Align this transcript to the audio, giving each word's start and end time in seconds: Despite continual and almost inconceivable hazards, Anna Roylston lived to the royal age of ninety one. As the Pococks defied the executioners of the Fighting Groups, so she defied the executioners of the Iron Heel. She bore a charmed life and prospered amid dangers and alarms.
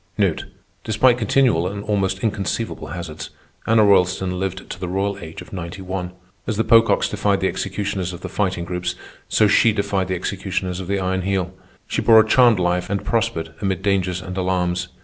Despite 0.83 1.19
continual 1.19 1.67
and 1.67 1.83
almost 1.83 2.23
inconceivable 2.23 2.87
hazards, 2.87 3.29
Anna 3.67 3.83
Roylston 3.83 4.39
lived 4.39 4.67
to 4.71 4.79
the 4.79 4.87
royal 4.87 5.19
age 5.19 5.43
of 5.43 5.53
ninety 5.53 5.83
one. 5.83 6.13
As 6.47 6.57
the 6.57 6.63
Pococks 6.63 7.07
defied 7.07 7.39
the 7.39 7.47
executioners 7.47 8.11
of 8.11 8.21
the 8.21 8.27
Fighting 8.27 8.65
Groups, 8.65 8.95
so 9.29 9.45
she 9.47 9.71
defied 9.71 10.07
the 10.07 10.15
executioners 10.15 10.79
of 10.79 10.87
the 10.87 10.97
Iron 10.99 11.21
Heel. 11.21 11.53
She 11.85 12.01
bore 12.01 12.19
a 12.19 12.25
charmed 12.27 12.57
life 12.59 12.89
and 12.89 13.05
prospered 13.05 13.53
amid 13.61 13.83
dangers 13.83 14.23
and 14.23 14.35
alarms. 14.35 14.87